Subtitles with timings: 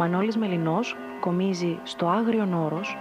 [0.00, 2.96] Μανώλης Μελινός κομίζει στο Άγριον Όρος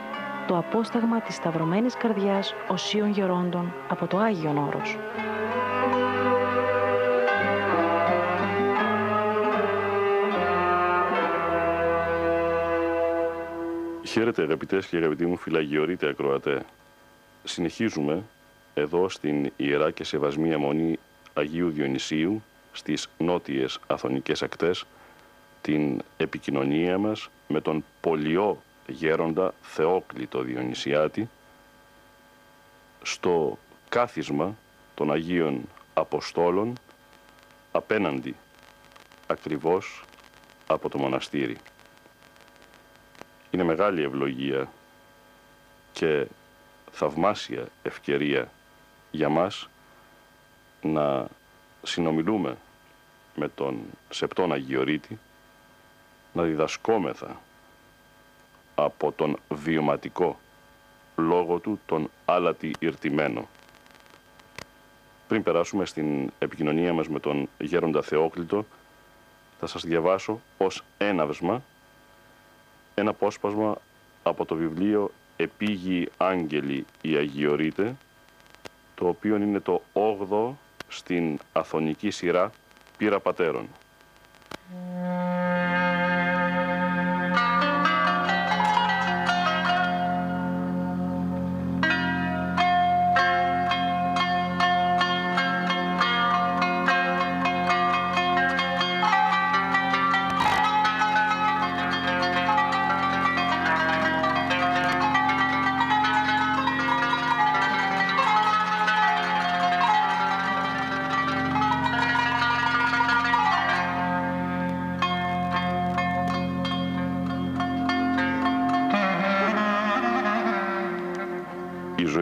[0.47, 4.97] το απόσταγμα της Σταυρωμένης Καρδιάς Οσίων Γερόντων από το Άγιον Όρος.
[14.05, 16.66] Χαίρετε αγαπητές και αγαπητοί μου φυλαγιορείτε ακροατέ.
[17.44, 18.23] Συνεχίζουμε
[18.73, 20.99] εδώ στην Ιερά και Σεβασμία Μονή
[21.33, 24.86] Αγίου Διονυσίου στις νότιες Αθωνικές ακτές
[25.61, 31.30] την επικοινωνία μας με τον πολιό γέροντα Θεόκλητο Διονυσιάτη
[33.02, 33.58] στο
[33.89, 34.55] κάθισμα
[34.95, 35.61] των Αγίων
[35.93, 36.73] Αποστόλων
[37.71, 38.36] απέναντι
[39.27, 40.03] ακριβώς
[40.67, 41.58] από το μοναστήρι.
[43.52, 44.71] Είναι μεγάλη ευλογία
[45.92, 46.25] και
[46.92, 48.52] θαυμάσια ευκαιρία
[49.11, 49.69] για μας
[50.81, 51.27] να
[51.83, 52.58] συνομιλούμε
[53.36, 55.19] με τον Σεπτόν Αγιορείτη,
[56.34, 57.42] να διδασκόμεθα
[58.76, 60.40] από τον βιωματικό
[61.16, 63.48] λόγο του τον άλατη ηρτημένο.
[65.28, 68.66] Πριν περάσουμε στην επικοινωνία μας με τον Γέροντα Θεόκλητο,
[69.60, 71.62] θα σας διαβάσω ως έναυσμα
[72.96, 73.78] ένα απόσπασμα
[74.23, 77.96] από το βιβλίο «Επίγειοι Άγγελοι οι Αγιορείτε»,
[78.96, 80.52] το οποίο είναι το 8ο
[80.88, 82.52] στην Αθωνική σειρά
[82.98, 83.67] «Πύρα Πατέρων».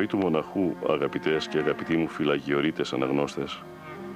[0.08, 3.64] Του μοναχού, αγαπητές και αγαπητοί μου φυλαγιορείτες αναγνώστες,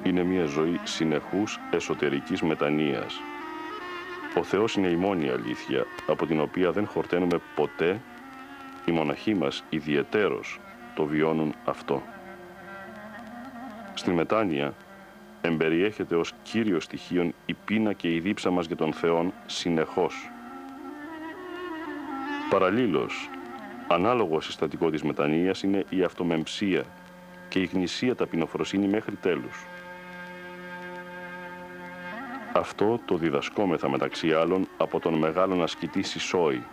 [0.04, 3.22] είναι μια ζωή συνεχούς εσωτερικής μετανοίας.
[4.38, 8.02] Ο Θεός είναι η μόνη αλήθεια, από την οποία δεν χορταίνουμε ποτέ,
[8.86, 10.60] οι μοναχοί μας ιδιαιτέρως
[10.96, 12.04] το βιώνουν αυτό.
[13.94, 14.74] Στην μετάνοια
[15.42, 20.30] εμπεριέχεται ως κύριο στοιχείον η πείνα και η δίψα μας για τον Θεόν συνεχώς.
[22.50, 23.30] Παραλλήλως,
[23.94, 26.86] Ανάλογος συστατικό της μετανοίας είναι η αυτομεμψία
[27.50, 29.66] και η γνησία ταπεινοφροσύνη μέχρι τέλους.
[32.54, 36.64] Αυτό το διδασκόμεθα μεταξύ άλλων από τον μεγάλον ασκητή Σισόη.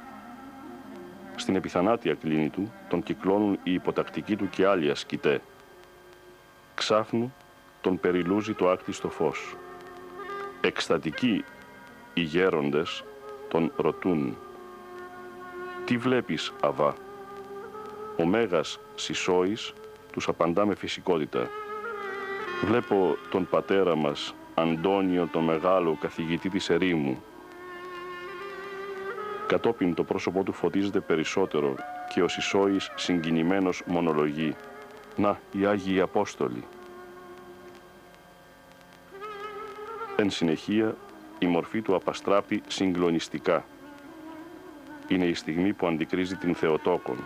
[1.37, 5.41] Στην επιθανάτια κλίνη του τον κυκλώνουν οι υποτακτικοί του και άλλοι ασκητέ.
[6.75, 7.35] Ξάφνου
[7.81, 9.56] τον περιλούζει το άκτιστο φως.
[10.61, 11.44] Εκστατικοί
[12.14, 13.05] οι γέροντες
[13.49, 14.37] τον ρωτούν
[15.85, 17.06] «Τι βλέπεις, Αβά»
[18.19, 19.73] Ο Μέγας Σισόης
[20.12, 21.49] τους απαντά με φυσικότητα.
[22.65, 27.23] Βλέπω τον πατέρα μας, Αντώνιο το Μεγάλο, καθηγητή της ερήμου.
[29.47, 31.75] Κατόπιν το πρόσωπό του φωτίζεται περισσότερο
[32.15, 34.56] και ο Σισόης συγκινημένος μονολογεί.
[35.17, 36.64] Να, οι Άγιοι Απόστολοι.
[40.17, 40.97] Εν συνεχεία,
[41.38, 43.64] η μορφή του απαστράπτει συγκλονιστικά.
[45.09, 47.17] Είναι η στιγμή που αντικρίζει την Θεοτόκον.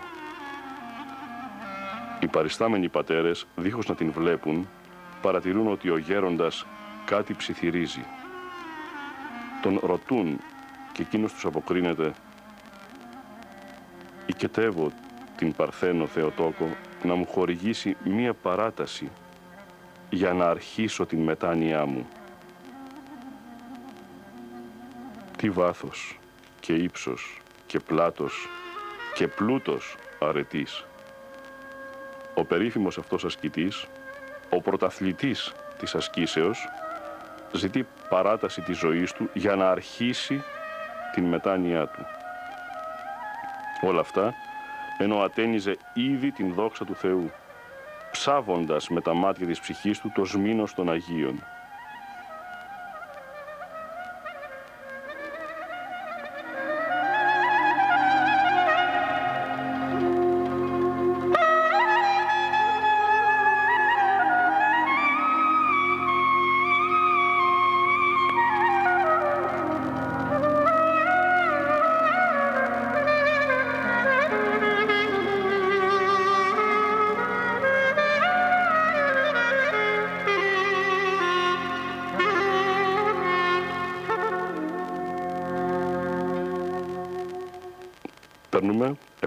[2.22, 4.68] Οι παριστάμενοι πατέρες, δίχως να την βλέπουν,
[5.22, 6.66] παρατηρούν ότι ο γέροντας
[7.04, 8.04] κάτι ψιθυρίζει.
[9.62, 10.40] Τον ρωτούν
[10.92, 12.12] και εκείνος τους αποκρίνεται
[14.26, 14.92] «Οικετεύω
[15.36, 19.10] την Παρθένο Θεοτόκο να μου χορηγήσει μία παράταση
[20.10, 22.06] για να αρχίσω την μετάνοιά μου».
[25.36, 26.18] Τι βάθος,
[26.60, 28.48] και ύψος και πλάτος
[29.14, 30.84] και πλούτος αρετής.
[32.34, 33.86] Ο περίφημος αυτός ασκητής,
[34.50, 36.68] ο πρωταθλητής της ασκήσεως,
[37.52, 40.42] ζητεί παράταση της ζωής του για να αρχίσει
[41.14, 42.06] την μετάνοιά του.
[43.82, 44.34] Όλα αυτά
[44.98, 47.30] ενώ ατένιζε ήδη την δόξα του Θεού,
[48.10, 51.44] ψάβοντας με τα μάτια της ψυχής του το σμήνος των Αγίων.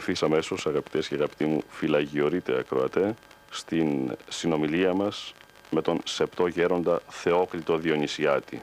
[0.08, 3.14] Ευθύ αμέσως, αγαπητές και αγαπητοί μου φυλαγιορείτε ακροατέ,
[3.50, 5.34] στην συνομιλία μας
[5.70, 8.62] με τον σεπτό γέροντα Θεόκλητο Διονυσιάτη.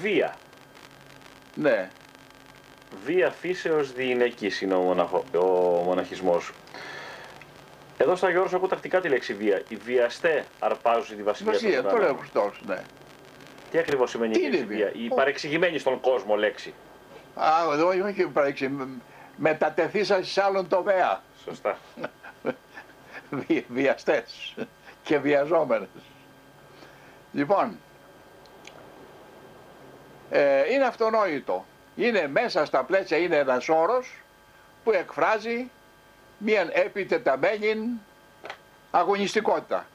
[0.00, 0.36] Βία.
[1.54, 1.90] Ναι.
[3.04, 5.44] Βία φύσεως διηνεκής είναι ο, μοναχο, ο
[5.84, 6.50] μοναχισμός.
[7.96, 9.62] Εδώ στα Γιώργος ακούω τακτικά τη λέξη βία.
[9.68, 12.18] Οι βιαστέ αρπάζουν τη βασιλεία Βασιλεία, των το λέει ο ουρανών.
[12.20, 12.82] Χριστός, ναι.
[13.70, 16.74] Τι ακριβώς σημαίνει Τι η είναι λέξη βία; βία; Η Ο- παρεξηγημένη στον κόσμο λέξη.
[17.34, 18.70] Α, εδώ όχι παρέξει.
[19.42, 21.22] Μετατεθήσα σε άλλον τομέα.
[21.44, 21.78] Σωστά.
[23.30, 24.54] Βι, βιαστές
[25.02, 25.88] και βιαζόμενες.
[27.32, 27.78] Λοιπόν,
[30.30, 31.64] ε, είναι αυτονόητο.
[31.96, 34.22] Είναι μέσα στα πλαίσια, είναι ένας όρος
[34.84, 35.70] που εκφράζει
[36.38, 38.00] μια επιτεταμένη
[38.90, 39.86] αγωνιστικότητα.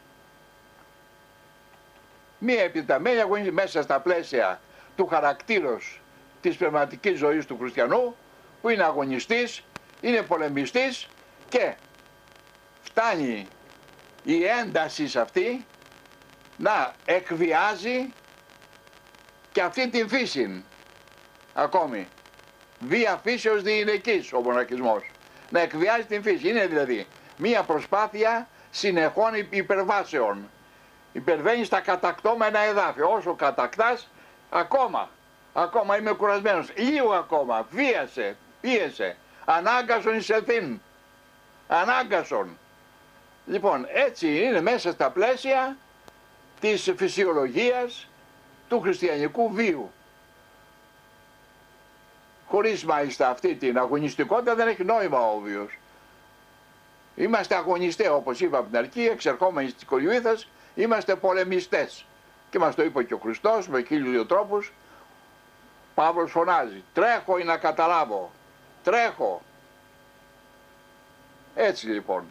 [2.40, 4.60] Μία επιτεταμένη αγωνιστικότητα μέσα στα πλαίσια
[4.96, 6.02] του χαρακτήρος
[6.42, 8.16] της πνευματικής ζωής του χριστιανού
[8.66, 9.64] που είναι αγωνιστής,
[10.02, 11.08] είναι πολεμιστής
[11.50, 11.74] και
[12.82, 13.48] φτάνει
[14.24, 15.66] η ένταση σε αυτή
[16.58, 18.14] να εκβιάζει
[19.52, 20.64] και αυτή την φύση
[21.54, 22.08] ακόμη.
[22.80, 25.12] Βία φύσεως διηνεκής ο μοναχισμός.
[25.50, 26.50] Να εκβιάζει την φύση.
[26.50, 27.08] Είναι δηλαδή
[27.38, 30.50] μία προσπάθεια συνεχών υπ- υπερβάσεων.
[31.12, 33.06] Υπερβαίνει στα κατακτώμενα εδάφια.
[33.06, 34.08] Όσο κατακτάς,
[34.50, 35.10] ακόμα,
[35.54, 36.70] ακόμα είμαι κουρασμένος.
[36.76, 40.80] Λίγο ακόμα, βίασε, πίεσε, ανάγκασον εισελθήν.
[41.68, 42.58] Ανάγκασον.
[43.46, 45.78] Λοιπόν, έτσι είναι μέσα στα πλαίσια
[46.60, 48.08] της φυσιολογίας
[48.70, 49.92] του χριστιανικού βίου.
[52.48, 55.78] Χωρίς μάλιστα αυτή την αγωνιστικότητα δεν έχει νόημα ο βίος.
[57.16, 62.06] Είμαστε αγωνιστές όπως είπα από την αρχή, εξερχόμενοι στις κολυβήθας, είμαστε πολεμιστές.
[62.50, 64.74] Και μας το είπε και ο Χριστός με χίλιους δύο τρόπους.
[65.96, 68.32] Παύλος φωνάζει, τρέχω ή να καταλάβω,
[68.86, 69.42] τρέχω.
[71.56, 72.24] Έτσι λοιπόν.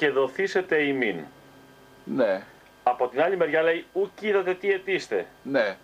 [0.00, 1.18] Και δοθήσετε ημίν.
[2.04, 2.42] Ναι,
[2.82, 5.26] Από την άλλη μεριά λέει ουκ είδατε τι αιτήστε.
[5.42, 5.76] ναι,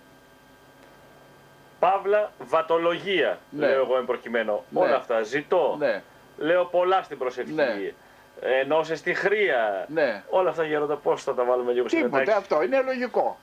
[1.79, 3.67] Παύλα βατολογία, Ναι.
[3.67, 4.65] λέω εγώ εμπροκειμένο.
[4.69, 4.81] Ναι.
[4.81, 5.77] Όλα αυτά ζητώ.
[5.79, 6.03] ναι,
[6.39, 7.53] Λέω πολλά στην προσευχή.
[7.53, 7.93] Ναι.
[8.41, 9.87] Ενώσε στη χρία.
[9.89, 10.23] ναι.
[10.31, 12.39] Όλα αυτά γέροντα πώς θα τα βάλουμε λίγο σε Τίποτε, μετάξι.
[12.41, 13.39] αυτό είναι λογικό.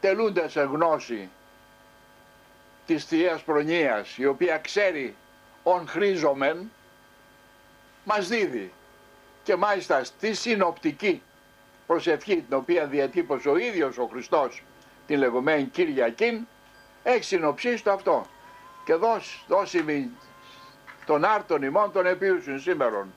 [0.00, 1.28] Τελούνται σε γνώση
[2.86, 5.16] της Θείας Προνοίας, η οποία ξέρει
[5.62, 6.70] ον χρήζομεν,
[8.04, 8.72] μας δίδει.
[9.44, 11.22] Και μάλιστα στη συνοπτική
[11.86, 14.62] προσευχή, την οποία διατύπωσε ο ίδιος ο Χριστός,
[15.06, 16.46] την λεγόμενη Κυριακήν,
[17.02, 18.26] έχει συνοψίσει το αυτό.
[18.84, 20.10] Και δώσει, δώσει μη
[21.06, 23.14] τον άρτον ημών των επίουσιν σήμερον.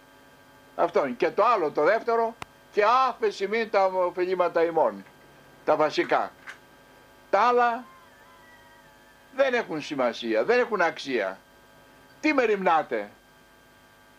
[0.75, 1.09] Αυτό.
[1.17, 2.35] Και το άλλο, το δεύτερο,
[2.71, 5.05] και άφεση μην τα ωφελήματα ημών.
[5.65, 6.31] Τα βασικά.
[7.29, 7.83] Τα άλλα
[9.35, 11.39] δεν έχουν σημασία, δεν έχουν αξία.
[12.21, 13.09] Τι μεριμνάτε,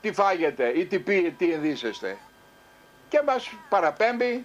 [0.00, 2.16] τι φάγετε ή τι πείτε, τι ενδύσεστε.
[3.08, 4.42] Και μας παραπέμπει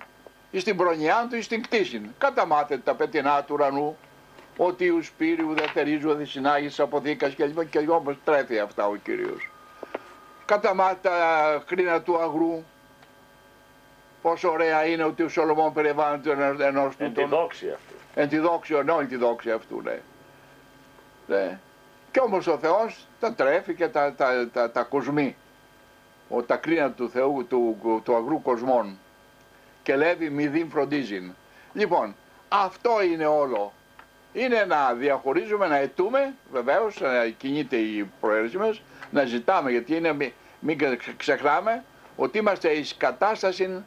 [0.58, 2.02] στην προνοιά του ή στην κτήση.
[2.18, 3.98] Καταμάθετε τα πετεινά του ουρανού,
[4.58, 8.96] ότι ους σπύριου δεν θερίζου ότι συνάγεις αποθήκας και λοιπά και όμως τρέφει αυτά ο
[8.96, 9.50] Κύριος.
[10.46, 12.64] Καταμάθετε τα κρίνα του αγρού,
[14.22, 17.94] πόσο ωραία είναι ότι ο Σολομών περιβάλλεται ενός, ενός του Εν τη τον δόξη αυτού.
[18.16, 20.00] Εν τη δόξη, ναι, εν τη δόξη αυτού, ναι.
[21.28, 21.60] ναι.
[22.12, 25.36] Και όμως ο Θεός τα τρέφει και τα, τα, τα, τα κοσμεί.
[26.30, 28.98] Ο, τα κρίνα του Θεού, του, του αγρού κοσμών.
[29.84, 31.34] Και λέει μη δίν φροντίζειν.
[31.74, 32.16] Λοιπόν,
[32.50, 33.74] αυτό είναι όλο.
[34.34, 40.14] Είναι να διαχωρίζουμε, να ετούμε, βεβαίως, να κινείται η προαίρεση μας, να ζητάμε, γιατί είναι,
[40.14, 41.84] μη- μην ξε- ξεχνάμε,
[42.16, 43.84] ότι είμαστε εις κατάσταση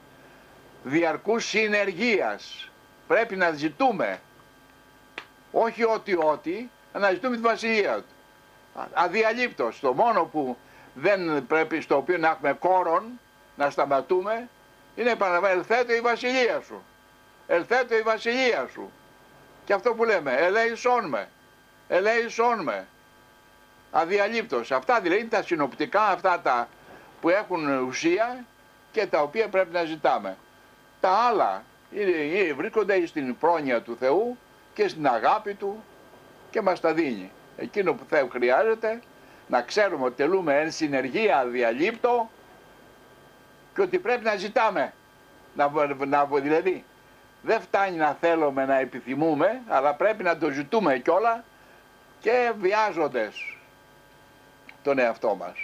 [0.84, 2.70] διαρκούς συνεργίας.
[3.06, 4.20] Πρέπει να ζητούμε,
[5.52, 8.04] όχι ό,τι-ό,τι, να ζητούμε τη βασιλεία του.
[8.80, 9.80] Α- Αδιαλείπτως.
[9.80, 10.56] Το μόνο που
[10.98, 13.20] δεν πρέπει, στο οποίο να έχουμε κόρον,
[13.56, 14.48] να σταματούμε,
[14.96, 16.82] είναι επαναλαμβάνω, ελθέτω η βασιλεία σου.
[17.46, 18.90] Ελθέτω η βασιλεία σου.
[19.64, 21.28] Και αυτό που λέμε, ελέησόν με,
[21.88, 22.86] ελέησόν με.
[23.90, 24.70] Αδιαλείπτως.
[24.72, 26.68] Αυτά δηλαδή είναι τα συνοπτικά, αυτά τα
[27.20, 28.44] που έχουν ουσία
[28.92, 30.36] και τα οποία πρέπει να ζητάμε.
[31.00, 34.38] Τα άλλα είναι, είναι- βρίσκονται στην πρόνοια του Θεού
[34.74, 35.84] και στην αγάπη Του
[36.50, 37.30] και μας τα δίνει.
[37.56, 39.00] Εκείνο που Θεό χρειάζεται
[39.48, 42.30] να ξέρουμε ότι τελούμε εν συνεργεία αδιαλείπτω
[43.74, 44.92] και ότι πρέπει να ζητάμε.
[45.54, 46.84] Να, βο- να, βο- δηλαδή
[47.42, 51.44] δεν φτάνει να θέλουμε να επιθυμούμε αλλά πρέπει να το ζητούμε κιόλα
[52.20, 53.56] και βιάζοντες
[54.82, 55.54] τον εαυτό μας.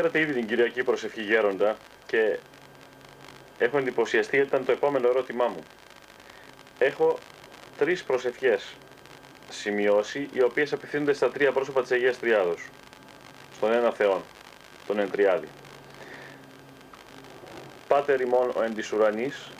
[0.00, 2.38] Αναφέρατε ήδη την Κυριακή προσευχή γέροντα και
[3.58, 5.62] έχω εντυπωσιαστεί γιατί ήταν το επόμενο ερώτημά μου.
[6.78, 7.18] Έχω
[7.78, 8.74] τρεις προσευχές
[9.48, 12.68] σημειώσει, οι οποίες απευθύνονται στα τρία πρόσωπα της Αγίας Τριάδος.
[13.54, 14.22] Στον ένα Θεόν,
[14.86, 15.48] τον Εντριάδη.
[17.88, 19.50] Πάτερ ημών ο εν της ουρανής,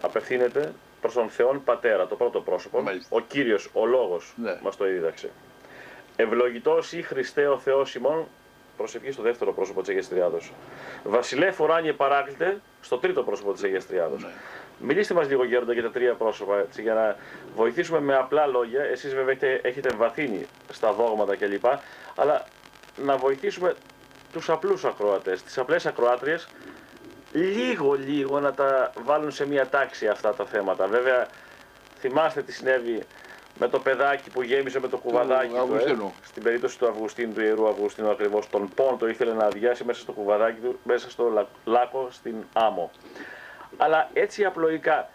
[0.00, 2.80] απευθύνεται προς τον Θεόν Πατέρα, το πρώτο πρόσωπο.
[2.82, 3.16] Μάλιστα.
[3.16, 4.58] Ο Κύριος, ο Λόγος, Ναι.
[4.62, 5.30] μας το δίδαξε.
[6.16, 8.26] Ευλογητός ή Χριστέ ο Θεός ημών,
[8.80, 10.52] προσευχή στο δεύτερο πρόσωπο της Αγίας Τριάδος.
[11.04, 14.22] Βασιλεύ ουράνιε παράκλητε, στο τρίτο πρόσωπο της Αγίας Τριάδος.
[14.22, 14.30] Ναι.
[14.78, 17.16] Μιλήστε μας λίγο γέροντα για τα τρία πρόσωπα, έτσι, για να
[17.54, 18.82] βοηθήσουμε με απλά λόγια.
[18.82, 21.64] Εσείς βέβαια έχετε, έχετε βαθύνει στα δόγματα κλπ.
[22.16, 22.44] Αλλά
[22.96, 23.74] να βοηθήσουμε
[24.32, 26.48] τους απλούς ακροατές, τις απλές ακροάτριες,
[27.32, 30.86] λίγο λίγο να τα βάλουν σε μια τάξη αυτά τα θέματα.
[30.86, 31.26] Βέβαια,
[31.98, 33.02] θυμάστε τι συνέβη
[33.60, 35.56] με το παιδάκι που γέμισε με το κουβαδάκι του.
[35.56, 35.58] ε.
[35.60, 36.12] Αυγουστίνου.
[36.24, 40.12] Στην περίπτωση του Αυγουστίνου, του ιερού Αυγουστίνου ακριβώς, τον πόντο ήθελε να αδειάσει μέσα στο
[40.12, 42.90] κουβαδάκι του, μέσα στο λα- λάκκο στην άμμο.
[43.76, 45.08] Αλλά έτσι απλοϊκά,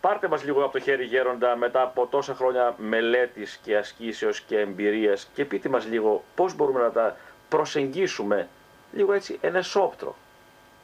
[0.00, 4.58] πάρτε μας λίγο από το χέρι γέροντα μετά από τόσα χρόνια μελέτης και ασκήσεως και
[4.58, 7.16] εμπειρίας και πείτε μας λίγο πώς μπορούμε να τα
[7.48, 8.48] προσεγγίσουμε
[8.92, 10.16] λίγο έτσι ενεσόπτρο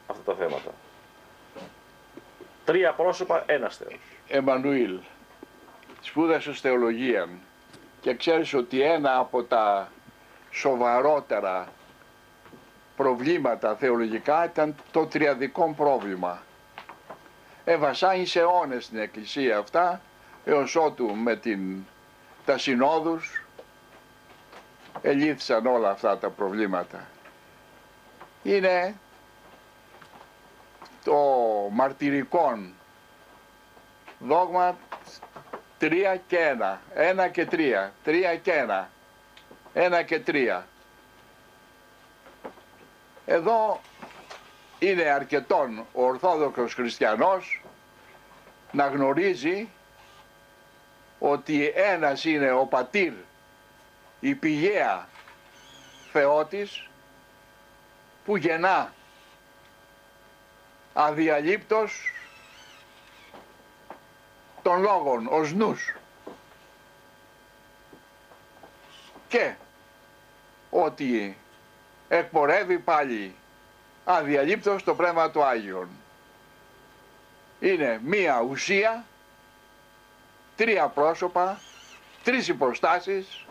[0.07, 0.71] αυτά τα θέματα.
[2.65, 3.99] Τρία πρόσωπα, ένας Θεός.
[4.27, 4.97] Εμμανουήλ,
[6.01, 7.27] σπούδασες θεολογία
[8.01, 9.91] και ξέρεις ότι ένα από τα
[10.51, 11.67] σοβαρότερα
[12.95, 16.41] προβλήματα θεολογικά ήταν το τριαδικό πρόβλημα.
[17.65, 20.01] Εβασάνισε αιώνες στην εκκλησία αυτά
[20.45, 21.85] έως ότου με την,
[22.45, 23.43] τα συνόδους
[25.01, 27.07] ελήφθησαν όλα αυτά τα προβλήματα.
[28.43, 28.95] Είναι
[31.03, 31.15] το
[31.71, 32.73] μαρτυρικόν
[34.19, 34.77] δόγμα
[35.79, 38.87] 3 και 1, 1 και 3, 3 και 1,
[39.73, 40.61] 1 και 3.
[43.25, 43.81] Εδώ
[44.79, 47.61] είναι αρκετόν ο Ορθόδοξος Χριστιανός
[48.71, 49.69] να γνωρίζει
[51.19, 53.13] ότι ένας είναι ο πατήρ,
[54.19, 55.07] η πηγαία
[56.11, 56.89] Θεότης
[58.25, 58.93] που γεννά
[60.93, 62.13] αδιαλείπτος
[64.61, 65.93] των λόγων ως νους
[69.27, 69.53] και
[70.69, 71.37] ότι
[72.07, 73.35] εκπορεύει πάλι
[74.05, 75.89] αδιαλείπτως το Πνεύμα του Άγιον.
[77.59, 79.05] Είναι μία ουσία,
[80.55, 81.59] τρία πρόσωπα,
[82.23, 83.45] τρεις υποστάσεις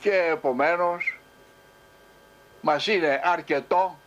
[0.00, 1.18] και επομένως
[2.60, 3.98] μας είναι αρκετό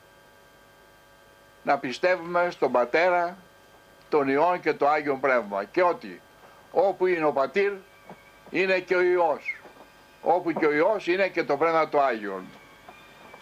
[1.64, 3.38] να πιστεύουμε στον Πατέρα,
[4.10, 5.63] τον Υιόν και το Άγιον Πνεύμα.
[5.63, 6.22] Και ότι
[6.72, 7.72] όπου είναι ο Πατήρ
[8.50, 9.56] είναι και ο Υιός
[10.22, 12.44] όπου και ο Υιός είναι και το Πνεύμα του Άγιον.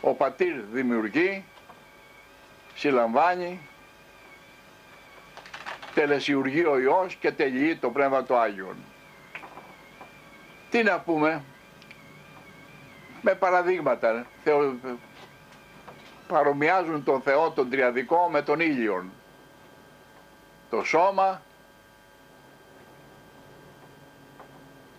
[0.02, 1.43] Ο Πατήρ δημιουργεί
[2.76, 3.60] συλλαμβάνει
[5.93, 8.76] τελεσιουργεί ο Υιός και τελειεί το Πνεύμα του Άγιον.
[10.69, 11.43] Τι να πούμε;
[13.21, 14.76] Με παραδείγματα θεω...
[16.28, 19.12] παρομοιάζουν τον Θεό τον Τριαδικό με τον ήλιον
[20.73, 21.41] το σώμα,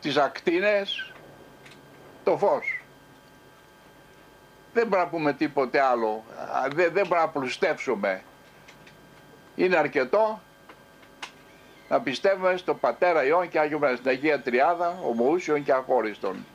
[0.01, 1.13] τις ακτίνες,
[2.25, 2.81] το φως.
[4.73, 8.23] Δεν μπορούμε να πούμε τίποτε άλλο, Α, δεν, δεν μπορούμε να πλουστεύσουμε.
[9.55, 10.41] Είναι αρκετό
[11.89, 16.47] να πιστεύουμε στο Πατέρα Υιόν και Άγιο Πνεύμα, στην Αγία Τριάδα, ομοούσιον και αχώριστον.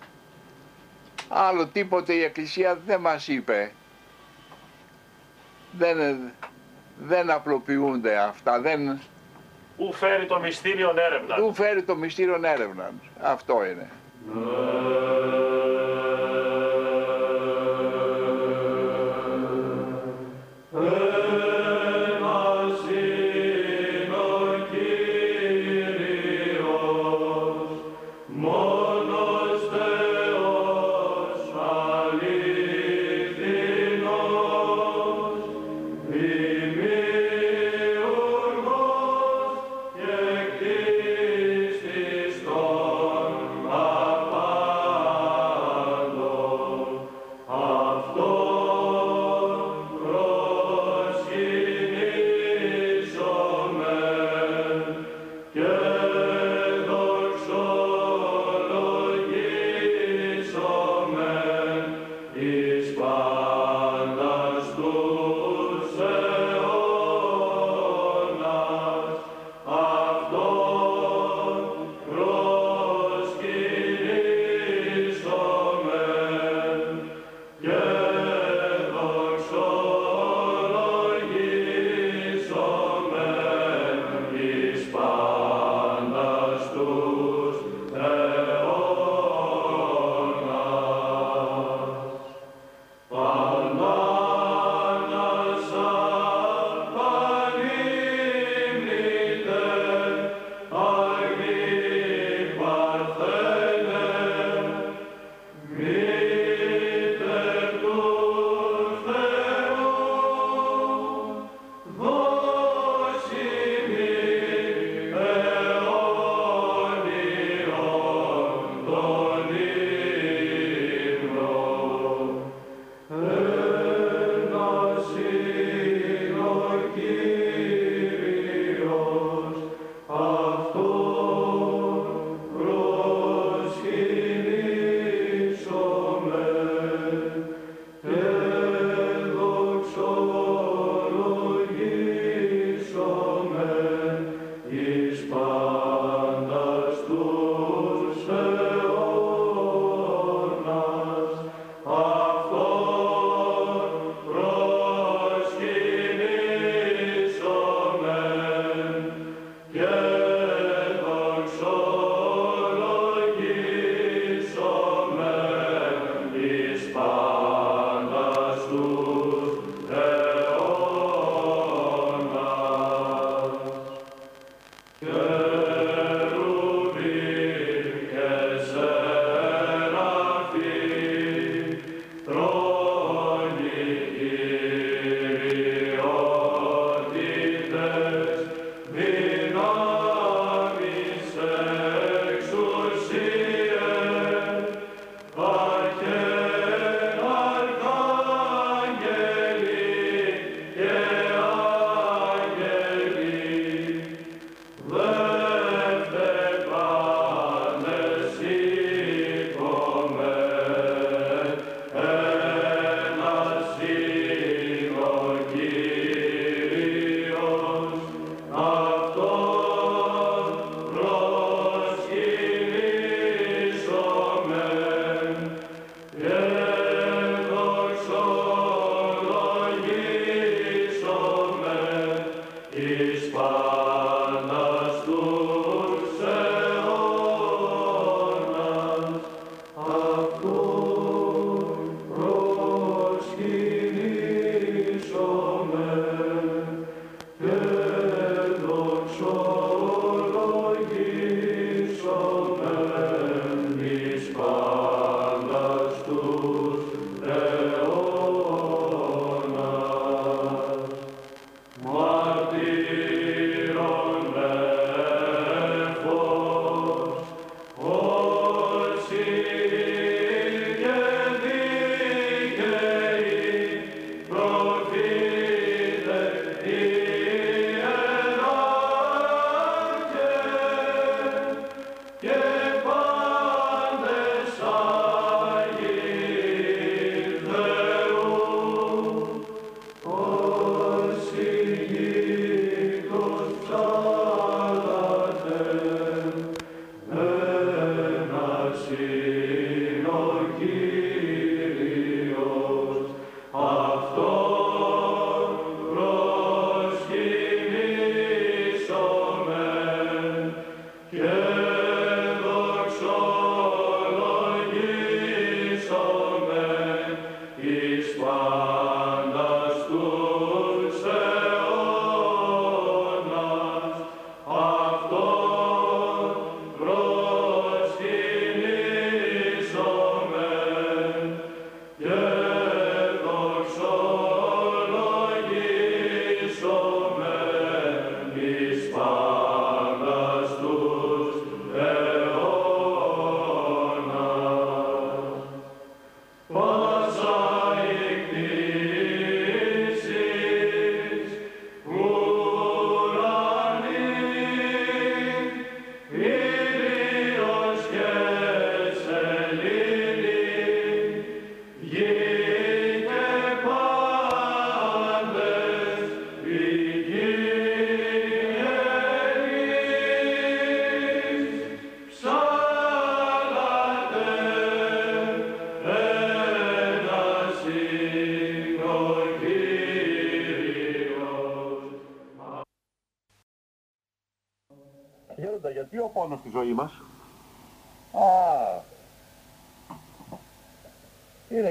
[1.27, 3.71] Άλλο τίποτε η Εκκλησία δεν μας είπε.
[5.71, 5.97] Δεν,
[7.00, 9.00] δεν απλοποιούνται αυτά, δεν,
[9.78, 11.38] Ου φέρει το μυστήριο έρευνας.
[11.38, 12.92] του φέρει το μυστήριο έρευνας.
[13.22, 13.90] Αυτό είναι.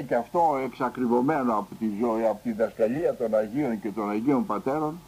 [0.09, 4.99] Και αυτό εξακριβωμένο από τη ζωή, από τη δασκαλία των Αγίων και των Αγίων Πατέρων.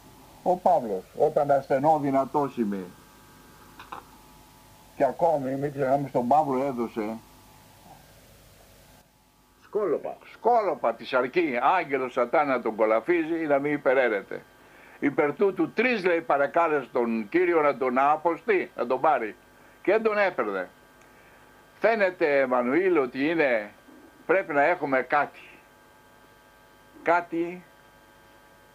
[0.43, 2.85] Ο Παύλος, όταν ασθενώ δυνατός είμαι.
[4.95, 7.17] Και ακόμη, μην ξεχνάμε, στον Παύλο έδωσε
[9.63, 10.17] Σκόλοπα.
[10.33, 14.41] σκόλοπα της αρκεί, άγγελος σατάν να τον κολαφίζει ή να μην υπεραίρεται.
[14.99, 19.35] Υπέρ τούτου τρεις λέει παρακάλεσε τον Κύριο να τον αποστεί, να τον πάρει.
[19.81, 20.69] Και δεν τον έπαιρνε.
[21.79, 23.71] Φαίνεται, Εμμανουήλ, ότι είναι,
[24.31, 25.49] πρέπει να έχουμε κάτι.
[27.03, 27.63] Κάτι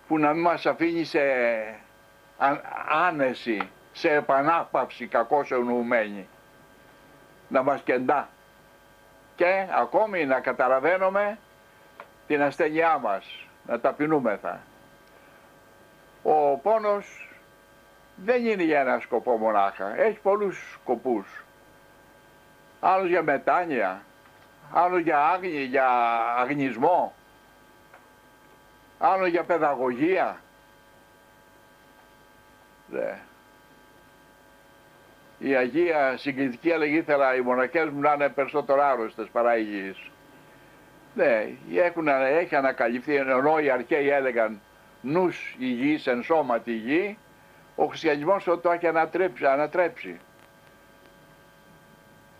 [0.08, 1.20] που να μην μας αφήνει σε
[2.38, 2.60] α-
[3.06, 6.28] άνεση, σε επανάπαυση κακώς εννοουμένη.
[7.48, 8.28] Να μας κεντά.
[9.36, 11.38] Και ακόμη να καταλαβαίνουμε
[12.26, 14.60] την ασθένειά μας, να ταπεινούμεθα.
[16.22, 17.28] Ο πόνος
[18.16, 21.44] δεν είναι για ένα σκοπό μονάχα, έχει πολλούς σκοπούς.
[22.80, 24.02] Άλλος για μετάνοια,
[24.72, 25.88] άλλος για άγνη, για
[26.36, 27.14] αγνισμό,
[28.98, 30.40] άλλο για παιδαγωγία.
[32.86, 33.18] Ναι.
[35.38, 40.10] Η Αγία συγκριτική έλεγε ήθελα οι μοναχές μου να είναι περισσότερο άρρωστες παρά υγιείς.
[41.14, 44.60] Ναι, έχουν, έχει ανακαλυφθεί, ενώ οι αρχαίοι έλεγαν
[45.00, 47.18] νους υγιής εν σώματι υγιή,
[47.74, 49.46] ο χριστιανισμός το έχει ανατρέψει.
[49.46, 50.20] ανατρέψει.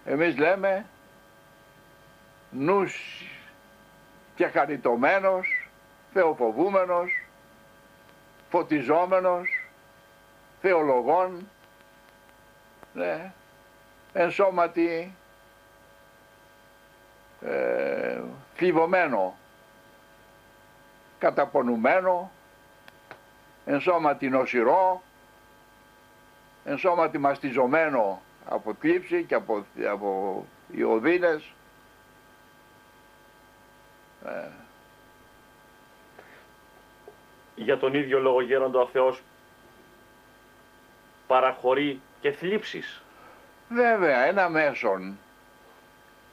[0.04, 0.84] Εμείς λέμε
[2.50, 3.22] νους
[4.35, 5.68] και χαριτωμένος,
[6.12, 7.26] θεοφοβούμενος,
[8.50, 9.48] φωτιζόμενος,
[10.61, 11.48] θεολογών,
[12.92, 13.32] ναι,
[14.12, 15.14] εν σώματι
[17.40, 18.20] ε,
[18.54, 19.37] θλιβωμένο,
[21.18, 22.30] καταπονουμένο,
[23.64, 25.02] εν σώματι νοσηρό,
[26.64, 30.44] εν σώματι μαστιζωμένο από θλίψη και από, από
[30.76, 31.52] ιωδίνες.
[34.26, 34.48] Ε,
[37.54, 39.22] Για τον ίδιο λόγο γέροντα ο Θεός
[41.26, 43.02] παραχωρεί και θλίψεις.
[43.68, 45.18] Βέβαια, ένα μέσον,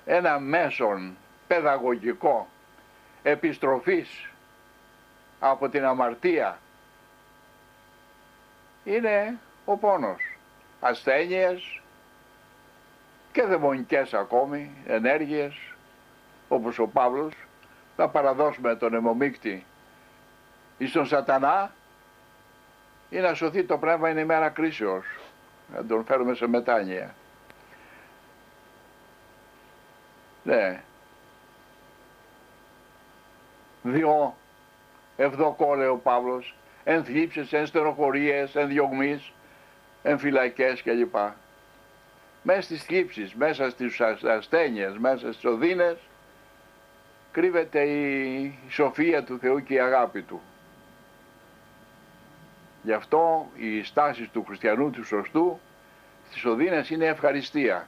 [0.06, 1.16] ένα μέσον
[1.48, 2.48] παιδαγωγικό
[3.24, 4.30] επιστροφής
[5.40, 6.60] από την αμαρτία
[8.84, 10.38] είναι ο πόνος.
[10.80, 11.82] Ασθένειες
[13.32, 15.56] και δαιμονικές ακόμη ενέργειες
[16.48, 17.34] όπως ο Παύλος
[17.96, 19.66] θα παραδώσουμε τον αιμομίκτη
[20.78, 21.72] εις τον σατανά
[23.10, 25.06] ή να σωθεί το πνεύμα είναι η μέρα κρίσεως
[25.74, 27.16] να τον φέρουμε σε μετάνοια.
[30.44, 30.82] Ναι.
[33.82, 34.36] Διό
[35.18, 39.32] ευδοκό λέει ο Παύλος, εν θλίψεις, εν στενοχωρίες, εν διωγμείς,
[40.04, 41.16] εν φυλακές κλπ.
[42.42, 45.98] Μέσα στις θλίψεις, μέσα στις ασθένειες, μέσα στις οδύνες,
[47.34, 50.42] κρύβεται η σοφία του Θεού και η αγάπη Του.
[52.84, 55.60] Γι' αυτό η στάση του χριστιανού του σωστού
[56.30, 57.88] στις οδύνες είναι ευχαριστία.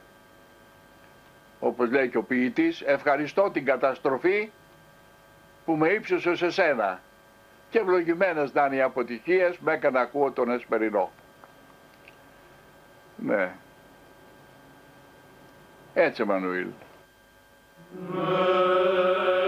[1.60, 4.50] Όπως λέει και ο ποιητής, ευχαριστώ την καταστροφή
[5.64, 7.00] που με ύψωσε σε σένα
[7.70, 11.10] και ευλογημένες να είναι οι αποτυχίες, με έκανε να ακούω τον εσπερινό.
[13.16, 13.52] Ναι.
[15.94, 16.68] Έτσι, Εμμανουήλ.
[17.98, 19.45] Amen.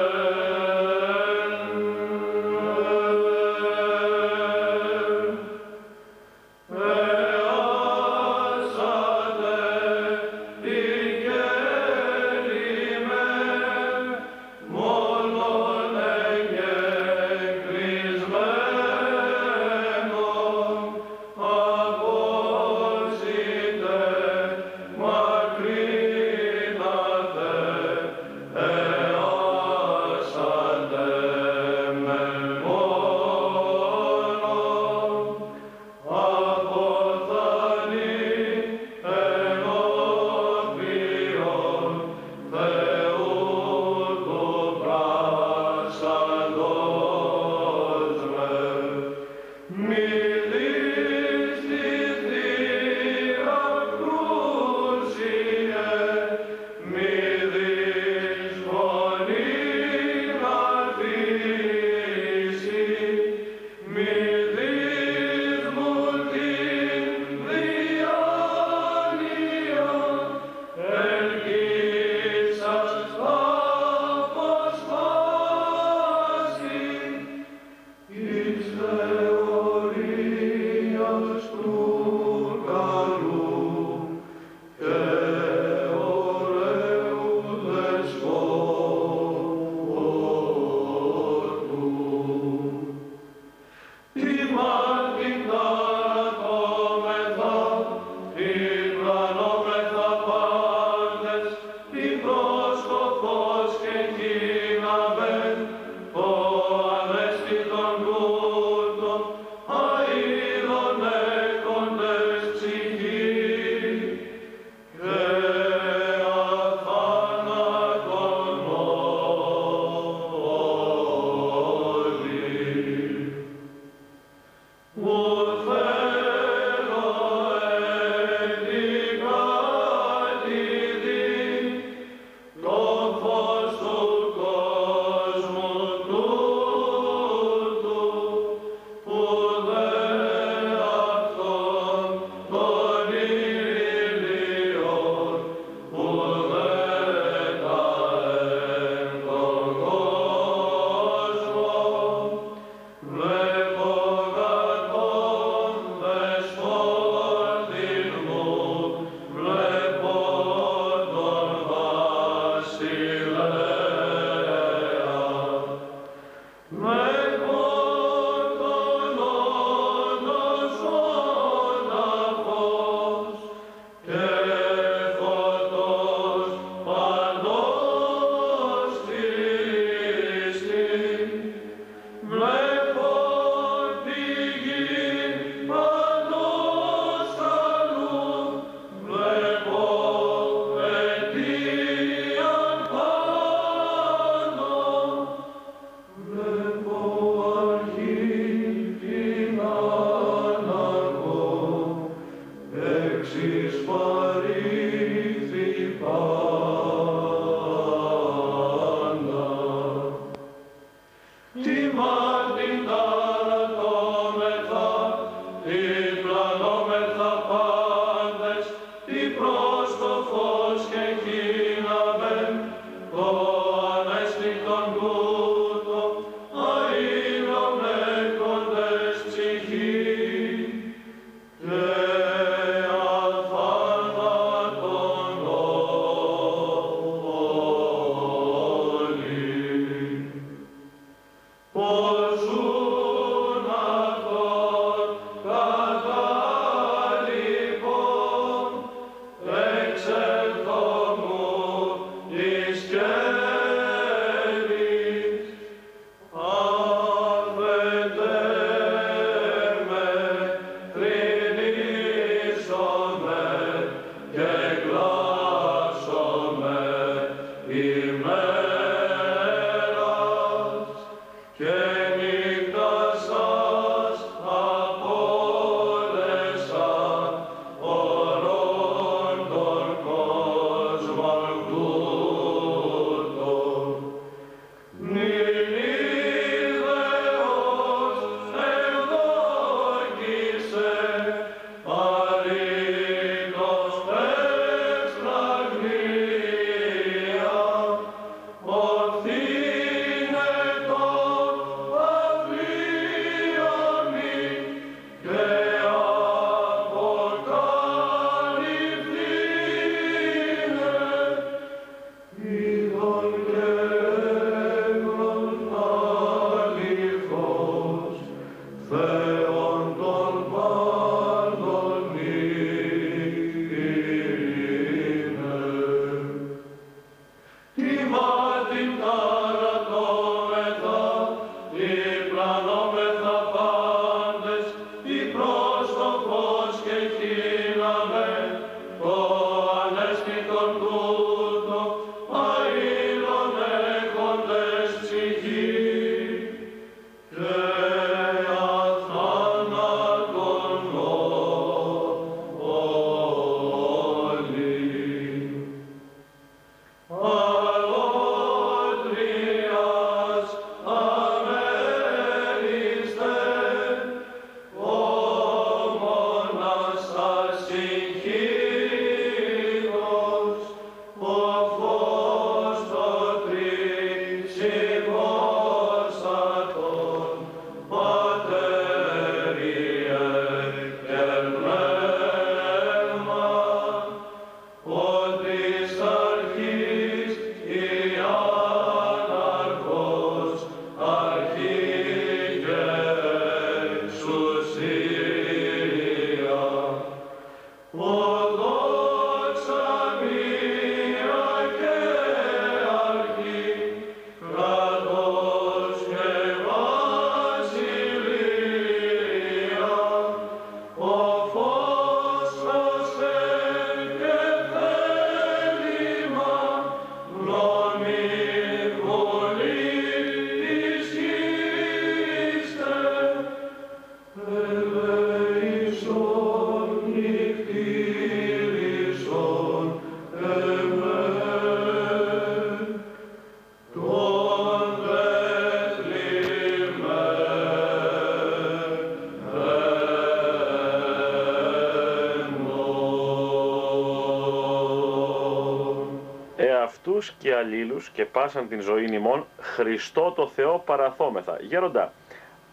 [448.18, 451.56] Και πάσαν την ζωή ημών Χριστό το Θεό παραθόμεθα.
[451.60, 452.12] Γέροντα,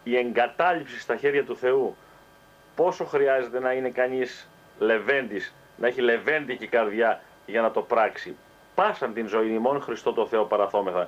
[0.04, 1.96] η εγκατάλειψη στα χέρια του Θεού
[2.76, 8.36] πόσο χρειάζεται να είναι κανείς λεβέντης, να έχει λεβέντικη καρδιά για να το πράξει.
[8.76, 11.08] Πάσαν την ζωή ημών Χριστό το Θεό παραθόμεθα.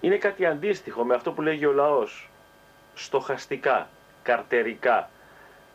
[0.00, 2.28] Είναι κάτι αντίστοιχο με αυτό που λέγει ο λαός.
[2.94, 3.88] Στοχαστικά,
[4.22, 5.10] καρτερικά.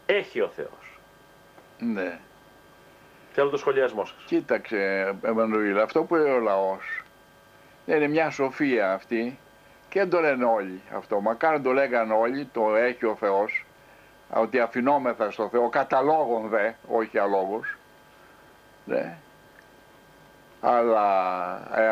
[0.06, 1.00] Έχει ο Θεός.
[1.80, 2.20] Ναι.
[3.32, 4.24] Θέλω το σχολιασμό σας.
[4.26, 7.03] Κοίταξε, Εμμανουήλ, αυτό που λέει ο λαός
[7.86, 9.38] είναι μια σοφία αυτή
[9.90, 11.22] και δεν το λένε όλοι αυτό.
[11.22, 13.66] Μακάρι το λέγανε όλοι, το έχει ο Θεός,
[14.30, 17.78] ότι αφινόμεθα στο Θεό, καταλόγων δε, όχι αλόγως.
[18.86, 19.18] Ναι.
[20.62, 21.12] Αλλά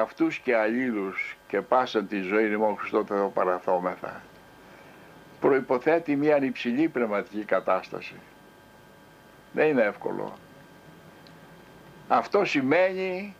[0.01, 4.21] αυτούς και αλλήλους και πάσαν τη ζωή μόνο Χριστό Θεό παραθόμεθα
[5.41, 8.15] προϋποθέτει μια υψηλή πνευματική κατάσταση.
[9.51, 10.33] Δεν είναι εύκολο.
[12.07, 13.35] Αυτό σημαίνει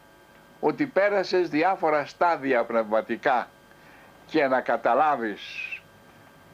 [0.62, 3.48] ότι πέρασες διάφορα στάδια πνευματικά
[4.26, 5.42] και να καταλάβεις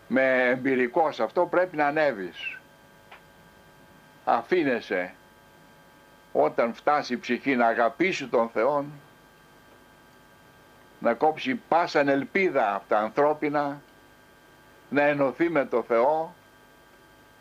[0.08, 2.58] με εμπειρικός αυτό πρέπει να ανέβεις.
[4.26, 5.14] Αφήνεσαι
[6.32, 8.86] όταν φτάσει η ψυχή να αγαπήσει τον Θεό
[11.00, 13.82] να κόψει πάσαν ελπίδα από τα ανθρώπινα
[14.90, 16.34] να ενωθεί με το Θεό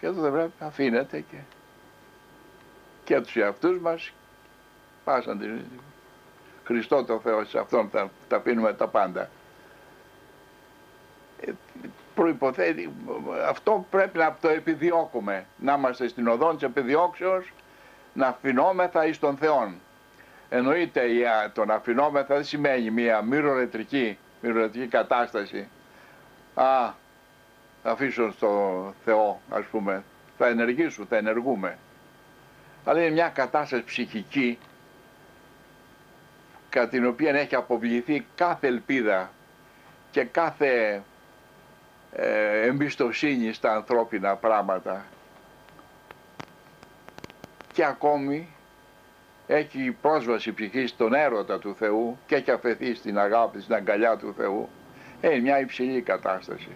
[0.00, 1.36] και εδώ δεν πρέπει να αφήνεται και,
[3.04, 4.12] και τους εαυτούς μας
[5.04, 5.64] πάσαν την
[6.66, 9.28] Χριστό το Θεό σε αυτόν θα τα πίνουμε τα πάντα.
[11.40, 11.52] Ε,
[12.14, 12.92] προϋποθέτει,
[13.48, 17.52] αυτό πρέπει να το επιδιώκουμε, να είμαστε στην οδό της επιδιώξεως,
[18.12, 19.72] να αφινόμεθα εις τον Θεό.
[20.48, 21.02] Εννοείται
[21.52, 25.68] το να αφινόμεθα δεν σημαίνει μια μυρολετρική, μυρολετρική κατάσταση.
[26.54, 26.92] Α,
[27.82, 30.02] θα αφήσω στο Θεό, ας πούμε,
[30.38, 31.78] θα ενεργήσω, θα ενεργούμε.
[32.84, 34.58] Αλλά είναι μια κατάσταση ψυχική
[36.76, 39.30] κατά την οποία έχει αποβληθεί κάθε ελπίδα
[40.10, 41.02] και κάθε
[42.12, 45.04] ε, εμπιστοσύνη στα ανθρώπινα πράγματα
[47.72, 48.48] και ακόμη
[49.46, 54.34] έχει πρόσβαση ψυχή στον έρωτα του Θεού και έχει αφαιθεί στην αγάπη, στην αγκαλιά του
[54.36, 54.68] Θεού.
[55.20, 56.70] Είναι μια υψηλή κατάσταση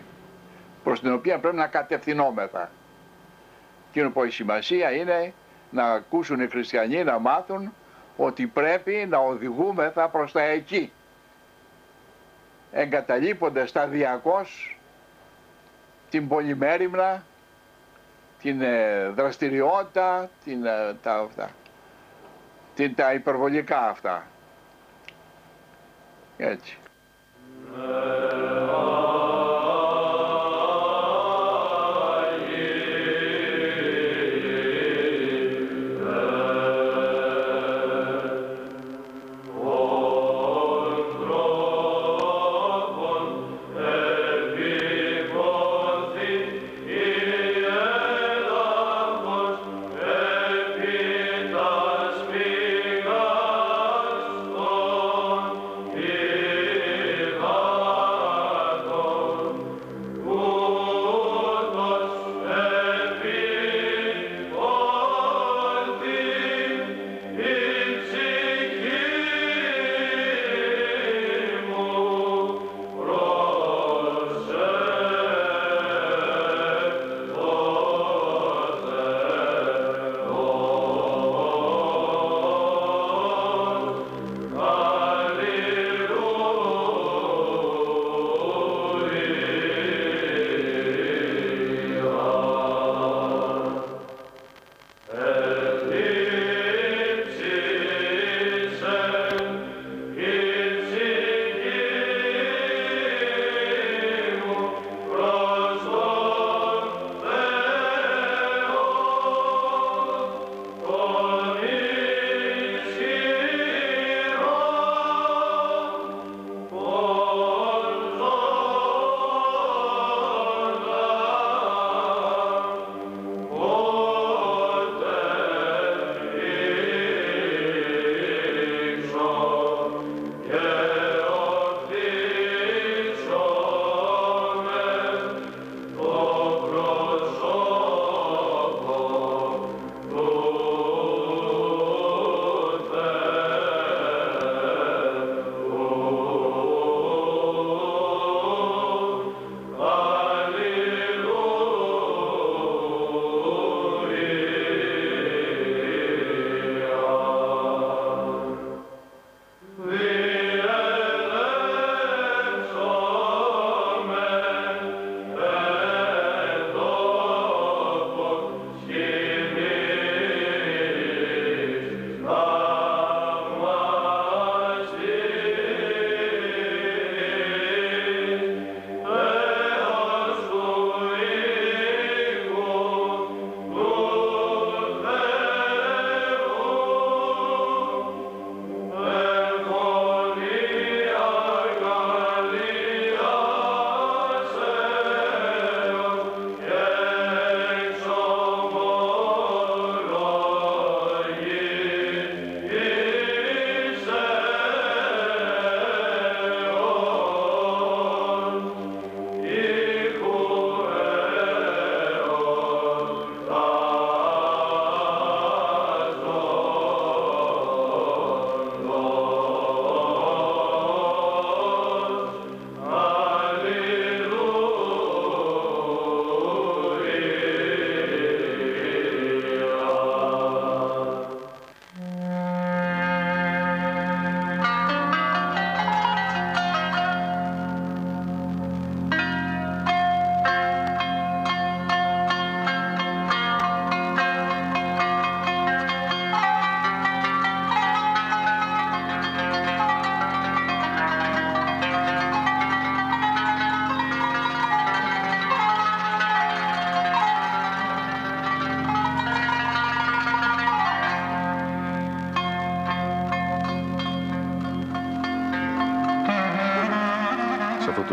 [0.84, 2.70] προς την οποία πρέπει να κατευθυνόμεθα.
[3.90, 5.32] Εκείνο που έχει σημασία είναι
[5.70, 7.72] να ακούσουν οι χριστιανοί να μάθουν
[8.22, 10.92] ότι πρέπει να οδηγούμεθα προς τα εκεί.
[12.72, 14.78] Εγκαταλείπονται σταδιακώς
[16.10, 17.22] την πολυμέριμνα,
[18.42, 21.50] την ε, δραστηριότητα, την, ε, τα, αυτά,
[22.74, 24.26] την, τα υπερβολικά αυτά.
[26.36, 26.78] Έτσι.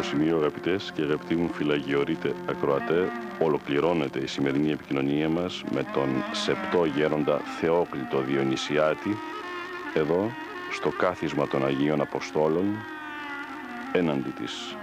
[0.08, 6.86] Σημείο, αγαπητές και αγαπητοί μου φυλαγιορείτε ακροατέ, ολοκληρώνεται η σημερινή επικοινωνία μας με τον σεπτό
[6.86, 9.18] γέροντα Θεόκλητο Διονυσιάτη,
[9.93, 10.32] εδώ
[10.72, 12.66] στο κάθισμα των Αγίων Αποστόλων,
[13.91, 14.76] έναντι της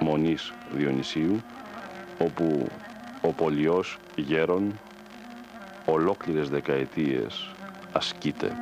[0.00, 1.42] Μονής Διονυσίου,
[2.18, 2.66] όπου
[3.22, 4.78] ο πολιός γέρον
[5.84, 7.50] ολόκληρες δεκαετίες
[7.92, 8.52] ασκείται.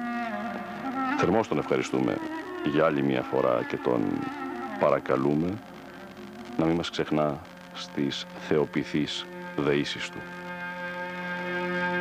[1.18, 2.16] Θερμός τον ευχαριστούμε
[2.72, 4.00] για άλλη μια φορά και τον
[4.80, 5.58] παρακαλούμε
[6.58, 7.38] να μην μας ξεχνά
[7.74, 9.26] στις θεοποιηθείς
[9.56, 10.18] δεήσεις του.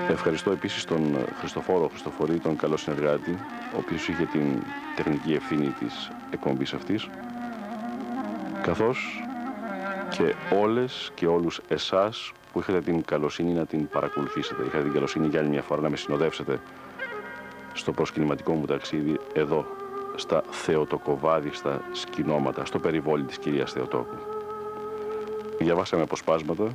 [0.10, 3.32] Ευχαριστώ επίσης τον Χριστοφόρο Χριστοφορή, τον καλό συνεργάτη,
[3.76, 4.64] ο οποίος είχε την
[4.96, 7.10] τεχνική ευθύνη της εκπομπής αυτής,
[8.62, 9.24] καθώς
[10.10, 14.64] και όλες και όλους εσάς που είχατε την καλοσύνη να την παρακολουθήσετε.
[14.64, 16.60] Είχατε την καλοσύνη για άλλη μια φορά να με συνοδεύσετε
[17.74, 19.66] στο προσκυνηματικό μου ταξίδι εδώ,
[20.20, 24.18] στα θεοτοκοβάδιστα σκηνώματα, στο περιβόλι της κυρίας Θεοτόκου.
[25.60, 26.72] Διαβάσαμε αποσπάσματα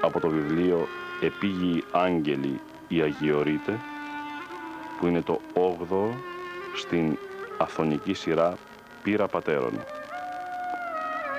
[0.00, 0.86] από το βιβλίο
[1.20, 3.80] «Επίγειοι άγγελοι οι Αγιορείτε»
[4.98, 6.14] που είναι το 8ο
[6.74, 7.18] στην
[7.58, 8.56] αθωνική σειρά
[9.02, 9.72] «Πύρα Πατέρων».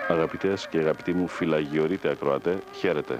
[0.07, 3.19] Αγαπητές και αγαπητοί μου φυλαγιορείτε ακροατέ, χαίρετε.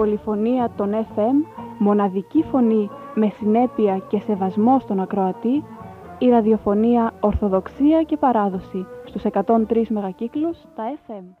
[0.00, 5.64] Πολυφωνία των FM, μοναδική φωνή με συνέπεια και σεβασμό στον ακροατή,
[6.18, 11.39] η ραδιοφωνία Ορθοδοξία και Παράδοση στους 103 μεγακύκλους, τα FM.